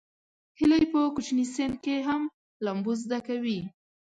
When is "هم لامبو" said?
2.07-2.91